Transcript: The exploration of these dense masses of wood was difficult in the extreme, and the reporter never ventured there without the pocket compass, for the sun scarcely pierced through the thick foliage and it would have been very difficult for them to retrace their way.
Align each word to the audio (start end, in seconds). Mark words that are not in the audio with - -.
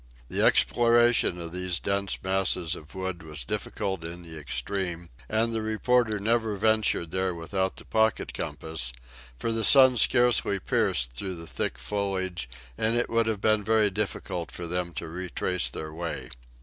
The 0.29 0.41
exploration 0.41 1.39
of 1.39 1.51
these 1.51 1.77
dense 1.79 2.17
masses 2.23 2.73
of 2.75 2.95
wood 2.95 3.21
was 3.21 3.43
difficult 3.43 4.03
in 4.03 4.23
the 4.23 4.35
extreme, 4.35 5.11
and 5.29 5.53
the 5.53 5.61
reporter 5.61 6.17
never 6.17 6.55
ventured 6.57 7.11
there 7.11 7.35
without 7.35 7.75
the 7.75 7.85
pocket 7.85 8.33
compass, 8.33 8.91
for 9.37 9.51
the 9.51 9.63
sun 9.63 9.97
scarcely 9.97 10.57
pierced 10.59 11.11
through 11.13 11.35
the 11.35 11.45
thick 11.45 11.77
foliage 11.77 12.49
and 12.79 12.95
it 12.95 13.11
would 13.11 13.27
have 13.27 13.41
been 13.41 13.63
very 13.63 13.91
difficult 13.91 14.49
for 14.51 14.65
them 14.65 14.91
to 14.93 15.07
retrace 15.07 15.69
their 15.69 15.93
way. 15.93 16.29